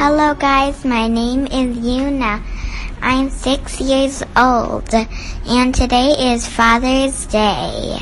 [0.00, 0.82] Hello, guys.
[0.82, 2.42] My name is Yuna.
[3.02, 7.98] I'm six years old, and today is Father's Day.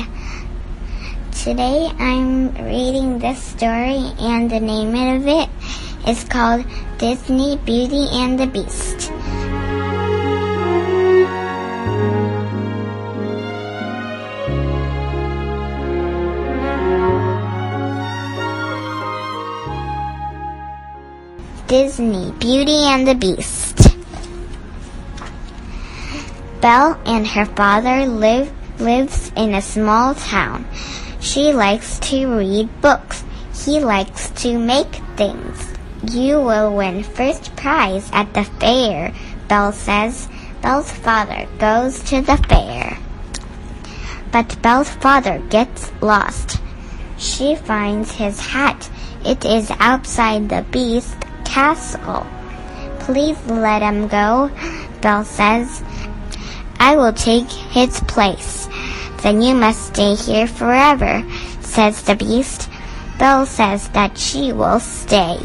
[1.43, 5.49] Today I'm reading this story, and the name of it
[6.07, 6.63] is called
[6.99, 9.11] Disney Beauty and the Beast.
[21.69, 23.95] Disney Beauty and the Beast.
[26.61, 30.65] Belle and her father live lives in a small town.
[31.19, 33.23] She likes to read books.
[33.53, 35.71] He likes to make things.
[36.11, 39.13] You will win first prize at the fair,
[39.47, 40.27] Belle says.
[40.63, 42.97] Belle's father goes to the fair.
[44.31, 46.59] But Belle's father gets lost.
[47.19, 48.89] She finds his hat.
[49.23, 51.15] It is outside the beast
[51.49, 52.25] castle.
[52.99, 54.51] Please let him go,
[55.01, 55.83] Belle says.
[56.79, 58.69] I will take his place.
[59.23, 61.25] Then you must stay here forever,
[61.61, 62.69] says the beast.
[63.17, 65.37] Belle says that she will stay.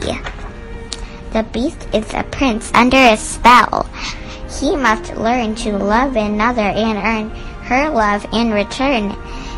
[1.32, 3.88] The beast is a prince under a spell.
[4.60, 7.30] He must learn to love another and earn
[7.64, 9.16] her love in return.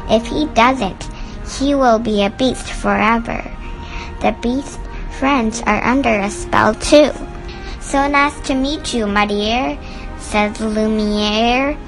[0.08, 1.10] If he doesn't,
[1.58, 3.44] he will be a beast forever.
[4.22, 4.80] The beast
[5.18, 7.10] friends are under a spell too.
[7.80, 9.78] So nice to meet you, my dear,
[10.18, 11.78] says Lumiere.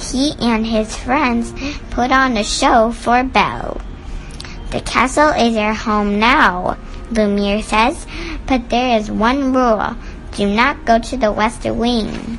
[0.00, 1.52] He and his friends
[1.90, 3.80] put on a show for Belle.
[4.70, 6.76] The castle is your home now,
[7.10, 8.06] Lumiere says,
[8.46, 9.94] but there is one rule.
[10.32, 12.38] Do not go to the west wing.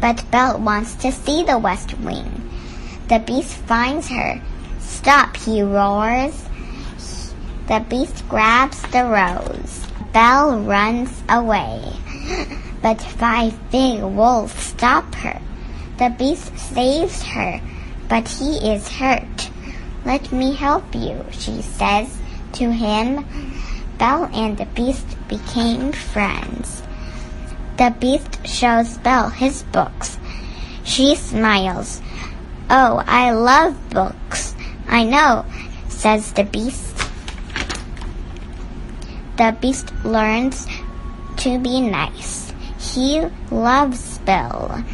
[0.00, 2.48] But Belle wants to see the west wing.
[3.08, 4.40] The beast finds her.
[4.80, 6.49] Stop, he roars.
[7.70, 9.86] The beast grabs the rose.
[10.12, 11.80] Belle runs away.
[12.82, 15.40] But five big wolves stop her.
[15.98, 17.60] The beast saves her,
[18.08, 19.50] but he is hurt.
[20.04, 22.18] Let me help you, she says
[22.54, 23.24] to him.
[23.98, 26.82] Belle and the beast became friends.
[27.76, 30.18] The beast shows Belle his books.
[30.82, 32.02] She smiles.
[32.68, 34.56] Oh, I love books.
[34.88, 35.44] I know,
[35.88, 36.89] says the beast
[39.40, 40.66] the beast learns
[41.38, 42.52] to be nice.
[42.78, 44.84] He loves Belle.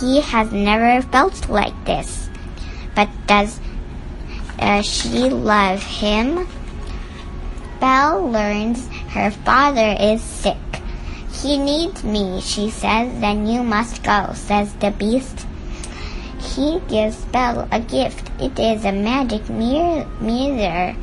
[0.00, 2.28] He has never felt like this.
[2.96, 3.60] But does
[4.58, 6.48] uh, she love him?
[7.78, 10.58] Belle learns her father is sick.
[11.40, 13.20] He needs me, she says.
[13.20, 15.46] Then you must go, says the beast.
[16.40, 18.28] He gives Belle a gift.
[18.40, 20.96] It is a magic mirror.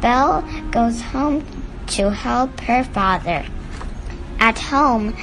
[0.00, 1.44] Belle goes home
[1.92, 3.44] to help her father.
[4.40, 5.14] At home,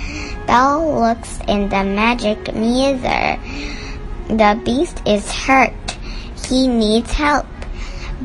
[0.46, 3.38] Belle looks in the magic mirror.
[4.28, 5.74] The beast is hurt.
[6.47, 7.47] He needs help.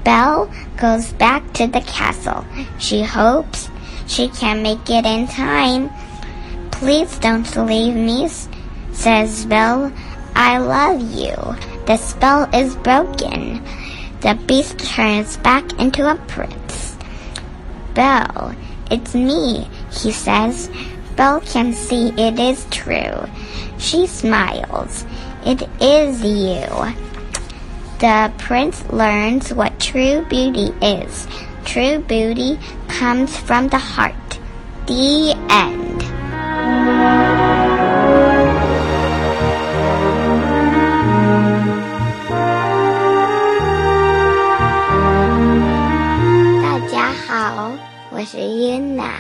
[0.05, 2.44] Belle goes back to the castle.
[2.78, 3.71] She hopes
[4.06, 5.91] she can make it in time.
[6.71, 8.28] Please don't leave me,
[8.93, 9.93] says Belle.
[10.34, 11.34] I love you.
[11.87, 13.62] The spell is broken.
[14.21, 16.63] The beast turns back into a prince.
[17.94, 18.55] Belle,
[18.91, 20.71] it's me, he says.
[21.16, 23.28] Belle can see it is true.
[23.78, 25.05] She smiles.
[25.47, 26.66] It is you.
[27.99, 31.28] The prince learns what true beauty is.
[31.65, 34.38] True beauty comes from the heart.
[34.87, 36.03] The end.
[48.25, 49.12] 是 Yuna，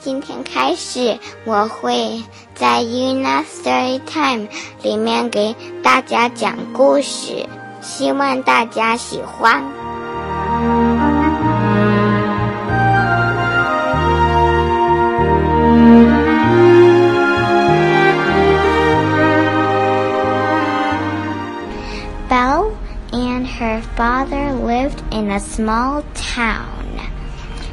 [0.00, 2.22] 今天开始我会
[2.54, 4.48] 在 Yuna Story Time
[4.82, 7.46] 里面给大家讲故事，
[7.80, 9.62] 希望大家喜欢。
[22.28, 22.72] Belle
[23.12, 26.75] and her father lived in a small town.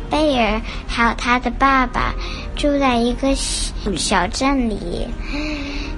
[0.10, 2.14] 贝尔还有他的爸爸
[2.56, 5.08] 住在一个小镇里。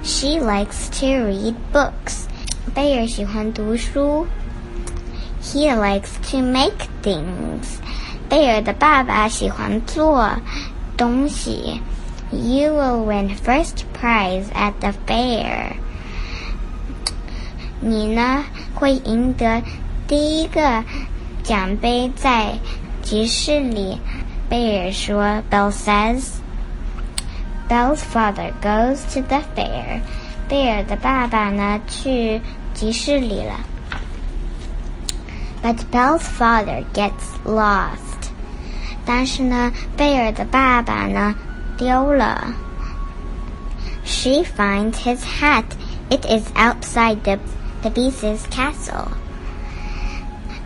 [0.02, 2.26] She likes to read books.
[2.74, 4.26] 贝尔喜欢读书。
[5.42, 7.78] He likes to make things.
[8.28, 10.30] 贝尔的爸爸喜欢做
[10.96, 11.80] 东西。
[12.30, 15.74] You will win first prize at the fair.
[17.80, 18.44] 你呢
[18.74, 19.62] 会赢得
[20.06, 20.84] 第一个
[21.42, 22.58] 奖杯在
[23.07, 23.97] 集市里，
[24.49, 26.25] 贝尔说，Belle says。
[27.69, 30.01] Belle's father goes to the fair。
[30.49, 32.41] 贝尔的爸爸呢，去
[32.73, 33.61] 集市里了。
[35.63, 37.13] But Belle's father gets
[37.45, 38.27] lost。
[39.05, 41.33] 但是呢，贝尔的爸爸呢，
[41.77, 42.53] 丢了。
[44.03, 45.63] She finds his hat.
[46.09, 47.39] It is outside the
[47.83, 49.07] the beast's castle.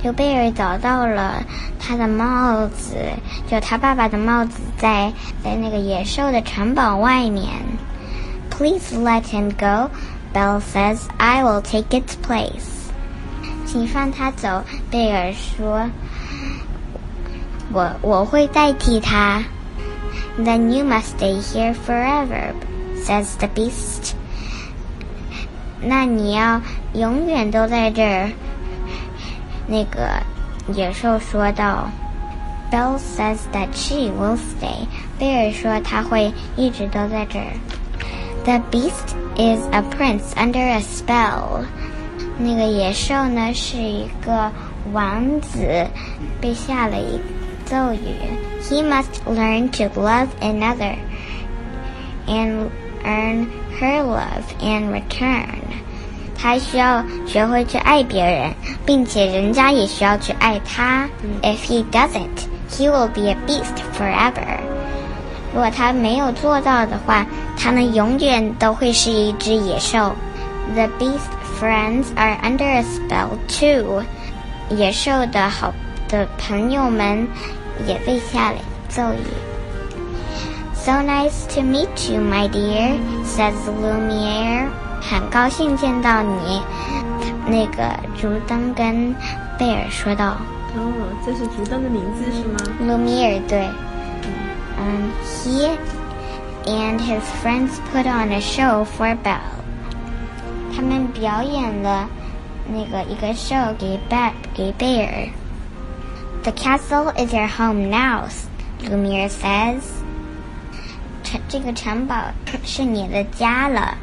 [0.03, 1.43] 刘贝尔找到了
[1.79, 2.95] 他的帽子，
[3.47, 5.13] 就他爸爸的帽子在
[5.43, 7.49] 在那个野兽的城堡外面。
[8.49, 9.89] Please let him go,
[10.33, 11.01] Belle says.
[11.17, 12.89] I will take its place.
[13.65, 15.89] 请放他走，贝尔说。
[17.71, 19.43] 我我会代替他。
[20.39, 22.53] Then you must stay here forever,
[23.05, 24.13] says the beast.
[25.81, 26.61] 那你要
[26.93, 28.31] 永远都在这儿。
[29.71, 30.21] 那个
[30.73, 31.89] 野兽说道
[32.69, 34.85] ：“Belle says that she will stay。”
[35.17, 37.55] 贝尔说他会一直都在这儿。
[38.43, 41.63] The beast is a prince under a spell。
[42.37, 44.51] 那个野兽呢是一个
[44.91, 45.87] 王子，
[46.41, 47.17] 被下了一
[47.65, 48.15] 咒语。
[48.63, 50.97] He must learn to love another
[52.27, 52.67] and
[53.05, 53.47] earn
[53.79, 55.61] her love in return.
[56.40, 58.52] 他需要学会去爱别人，
[58.84, 61.08] 并且人家也需要去爱他。
[61.42, 64.60] If he doesn't, he will be a beast forever.
[65.54, 67.26] 如果他没有做到的话，
[67.56, 70.14] 他呢永远都会是一只野兽。
[70.74, 74.02] The beast friends are under a spell too.
[74.68, 75.72] 野兽的好
[76.08, 77.26] 的朋友们
[77.86, 78.58] 也被下了
[78.88, 79.26] 咒语。
[80.74, 84.68] So nice to meet you, my dear, says Lumiere.
[85.01, 86.61] 很高兴见到你，
[87.45, 89.13] 那个竹灯跟
[89.59, 90.37] 贝尔说道。
[90.75, 90.93] 哦，
[91.25, 93.67] 这是竹灯的名字是吗？Lumiere 对。
[94.77, 95.69] 嗯，He
[96.65, 99.39] and his friends put on a show for Belle。
[100.73, 102.07] 他们表演了
[102.67, 104.17] 那个一个 show 给贝
[104.53, 105.27] 给贝尔。
[106.43, 108.27] The castle is your home now,
[108.83, 109.81] Lumiere says。
[111.23, 112.15] 城这个城堡
[112.63, 113.95] 是你的家了。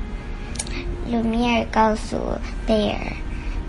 [1.12, 2.18] 卢米尔告诉
[2.66, 2.98] 贝尔，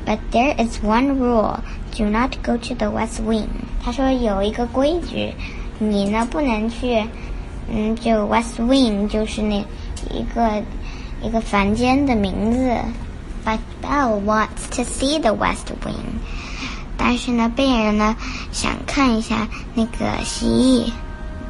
[0.06, 1.58] But there is one rule:
[1.96, 3.48] do not go to the West Wing。
[3.82, 5.34] 他说有一个规矩，
[5.78, 7.04] 你呢不能去，
[7.70, 9.64] 嗯，就 West Wing 就是那
[10.10, 10.62] 一个
[11.22, 12.76] 一个房间的名字。
[13.44, 16.20] But Belle wants to see the West Wing。
[16.96, 18.16] 但是呢，贝尔呢
[18.52, 20.92] 想看一下那个蜥蜴。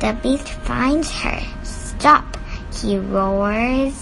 [0.01, 1.41] The beast finds her.
[1.63, 2.25] Stop!
[2.73, 3.93] He roars.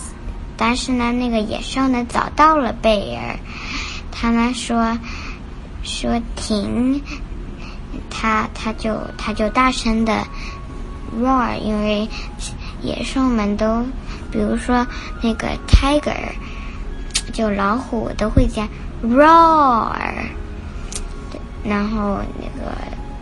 [0.58, 3.38] 但是呢，那个野兽呢找到了贝尔，
[4.12, 4.98] 他呢说
[5.84, 7.02] 说停，
[8.10, 10.26] 他他就他就大声的
[11.16, 12.10] roar，因为
[12.82, 13.86] 野兽们都，
[14.32, 14.86] 比如说
[15.22, 16.16] 那个 tiger，
[17.32, 18.68] 就老虎都会讲
[19.04, 19.96] roar，
[21.64, 22.76] 然后那个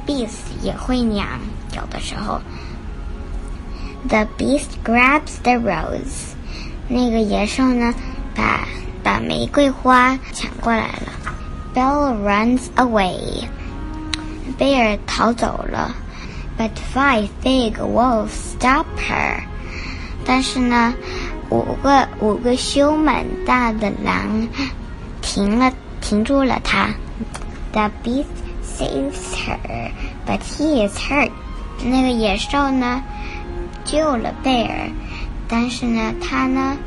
[0.08, 1.40] beast 也会讲，
[1.76, 2.40] 有的时候。
[4.08, 6.35] The beast grabs the rose.
[6.88, 7.94] 那个野兽呢，
[8.36, 8.68] 把
[9.04, 11.12] 把玫瑰花抢过来了。
[11.74, 13.46] Bell runs away，
[14.58, 15.96] 贝尔逃走了。
[16.58, 19.42] But five big wolves stop her，
[20.26, 20.94] 但是呢，
[21.50, 24.48] 五个五个凶猛大的狼
[25.22, 26.90] 停了，停住了他。
[27.74, 28.26] The beast
[28.64, 31.32] saves her，but he is hurt。
[31.84, 33.04] 那个野兽呢，
[33.84, 34.90] 救了贝尔。
[35.48, 36.78] 但是呢，他呢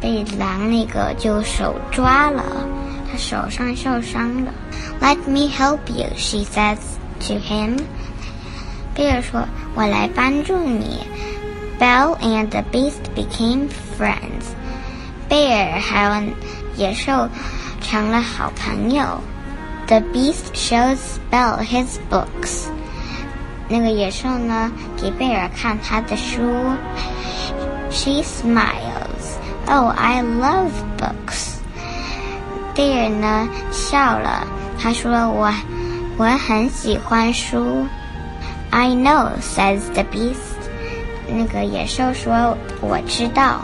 [0.00, 2.42] 被狼那个就手抓了，
[3.10, 4.52] 他手上受伤了。
[5.00, 6.78] Let me help you, she says
[7.26, 7.80] to him.
[8.94, 11.06] 贝尔说：“我来帮助你。”
[11.78, 13.68] Belle and the beast became
[13.98, 14.52] friends.
[15.28, 16.22] 贝尔还有
[16.76, 17.28] 野兽
[17.80, 19.20] 成了好朋友。
[19.86, 20.98] The beast shows
[21.30, 22.68] Belle his books.
[23.68, 26.40] 那个野兽呢，给贝尔看他的书。
[27.91, 29.37] She smiles.
[29.67, 31.55] Oh, I love books.
[32.75, 34.45] 贝尔呢笑了，
[34.79, 35.51] 他说我
[36.17, 37.85] 我很喜欢书。
[38.69, 40.35] I know, says the beast.
[41.27, 43.61] 那个野兽说我知道。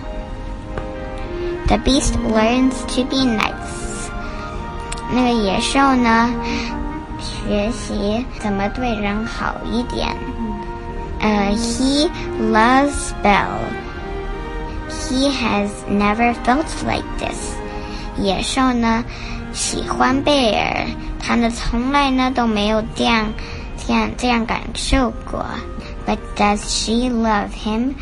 [1.67, 4.09] The beast learns to be nice.
[5.11, 6.33] 那个野兽呢
[7.19, 10.15] 学习怎么对人好一点。
[11.19, 12.09] 呃、uh,，He
[12.51, 13.61] loves Belle.
[15.07, 17.53] He has never felt like this。
[18.17, 19.03] 野兽呢，
[19.53, 20.85] 喜欢贝尔，
[21.19, 23.33] 他呢从来呢都没有这样、
[23.85, 25.45] 这样、这样感受过。
[26.05, 27.93] But does she love him？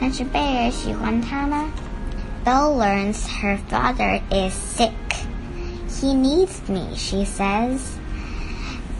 [0.00, 1.64] 但是贝尔喜欢他吗？
[2.44, 4.90] Belle learns her father is sick.
[5.88, 7.78] He needs me, she says.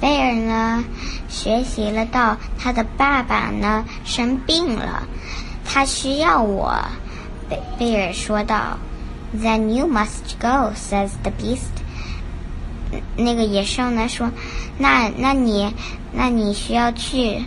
[0.00, 0.84] 贝尔呢，
[1.28, 5.02] 学习了到他的爸爸呢生病了，
[5.64, 6.76] 他需要我。
[9.33, 11.83] then you must go," says the beast.
[13.17, 14.31] 那个野兽呢说，
[14.77, 15.73] 那那你
[16.13, 17.43] 那你需要去。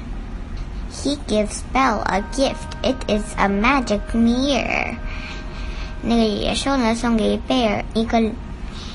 [0.92, 2.76] He gives Belle a gift.
[2.82, 4.96] It is a magic mirror.
[6.02, 8.20] 那个野兽呢送给贝尔一个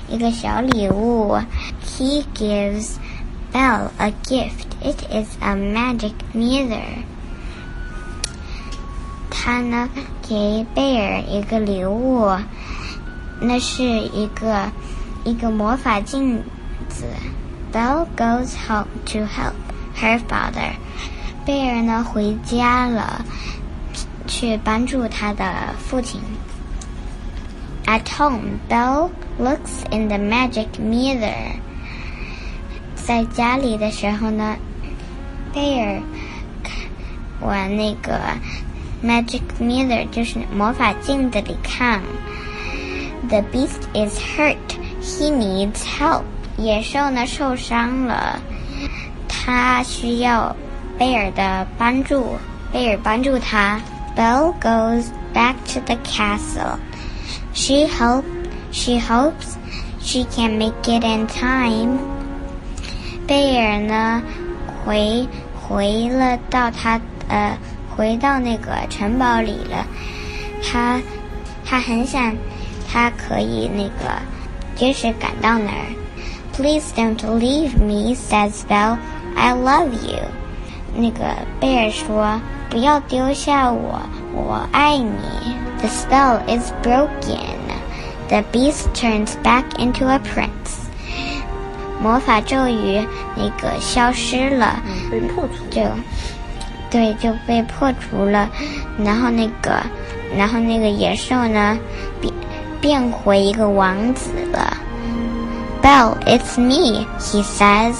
[0.09, 1.39] 一个小礼物。
[1.85, 2.97] He gives
[3.53, 4.67] Belle a gift.
[4.83, 7.03] It is a magic mirror.
[9.31, 9.89] 他呢
[10.27, 12.36] 给贝尔一个礼物，
[13.39, 14.72] 那是一个
[15.24, 16.41] 一个魔法镜
[16.89, 17.05] 子。
[17.72, 19.53] Belle goes home to help
[19.96, 20.72] her father。
[21.46, 23.24] 贝尔呢回家了，
[24.25, 26.20] 去帮助他的父亲。
[27.86, 31.60] At home, Belle looks in the magic mirror。
[32.96, 34.55] 在家里的时候呢，
[35.53, 36.01] 贝尔
[37.41, 38.20] 玩那个
[39.04, 42.00] magic mirror，就是魔法镜子里看。
[43.28, 44.56] The beast is hurt.
[45.02, 46.25] He needs help.
[46.56, 48.40] 野兽呢受伤了，
[49.28, 50.54] 他需要
[50.99, 52.37] 贝尔的帮助。
[52.73, 53.80] 贝尔帮助他。
[54.16, 56.78] Belle goes back to the castle.
[57.54, 58.25] She hope
[58.73, 59.56] she hopes
[60.00, 61.99] she can make it in time.
[63.26, 64.23] 贝尔呢
[64.85, 67.56] 回回了到他呃
[67.95, 69.85] 回到那个城堡里了。
[70.63, 70.99] 他
[71.65, 72.35] 他很想，
[72.91, 74.19] 他可以那个
[74.75, 75.85] 及时赶到那儿。
[76.53, 78.97] Please don't leave me," says Belle.
[79.35, 80.19] "I love you."
[80.95, 82.39] 那个贝尔说
[82.71, 84.01] ：“不要丢下我，
[84.33, 85.11] 我爱你。”
[85.81, 87.39] The spell is broken.
[88.29, 90.85] The beast turns back into a prince.
[92.01, 95.65] 魔法咒语那个消失了，被破除。
[95.69, 95.81] 就
[96.95, 98.49] 对就被破除了。
[99.03, 99.83] 然后那个，
[100.37, 101.77] 然后那个野兽呢，
[102.21, 102.33] 变。
[102.81, 104.77] 变回一个王子了。
[105.81, 107.95] Bell, it's me, he says.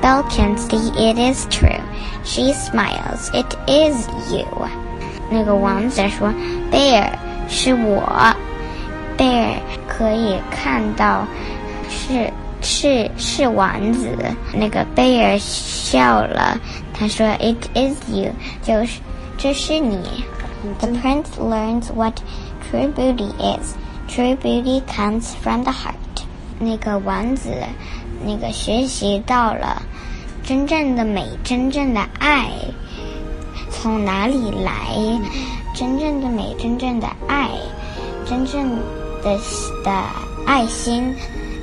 [0.00, 1.78] Belle can see it is true.
[2.24, 3.28] She smiles.
[3.34, 4.46] It is you.
[5.28, 6.32] 那个王子说
[6.72, 7.18] ：“贝尔，
[7.50, 8.34] 是我。”
[9.18, 9.56] 贝尔
[9.86, 11.26] 可以看到，
[11.90, 12.32] 是
[12.62, 14.16] 是是王子。
[14.54, 16.58] 那个贝尔笑了，
[16.94, 19.00] 他说：“It is you，就是
[19.36, 20.24] 这是你。”
[20.78, 22.14] The prince learns what
[22.70, 23.74] true beauty is.
[24.08, 25.94] True beauty comes from the heart。
[26.58, 27.50] 那个王子，
[28.24, 29.82] 那个学习到了
[30.44, 32.48] 真正的美，真正的爱
[33.70, 34.72] 从哪里来？
[35.74, 37.48] 真正的美，真正的爱，
[38.24, 38.70] 真正
[39.24, 39.36] 的
[39.82, 39.90] 的
[40.46, 41.12] 爱心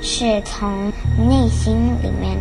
[0.02, 0.92] 是从
[1.28, 2.38] 内心里面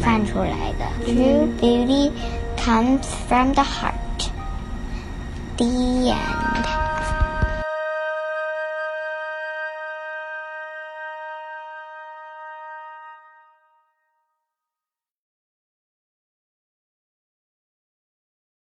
[0.00, 0.86] 泛出来的。
[1.04, 2.10] True beauty
[2.56, 4.30] comes from the heart。
[5.56, 6.35] 第一眼。